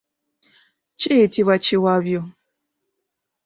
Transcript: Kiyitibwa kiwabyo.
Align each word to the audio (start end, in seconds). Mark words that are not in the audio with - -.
Kiyitibwa 0.99 1.55
kiwabyo. 1.65 2.21